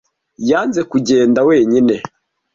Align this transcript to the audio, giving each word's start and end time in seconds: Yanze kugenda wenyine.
Yanze 0.49 0.81
kugenda 0.91 1.39
wenyine. 1.49 1.95